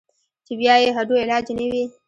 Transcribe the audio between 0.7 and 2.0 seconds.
ئې هډو علاج نۀ وي-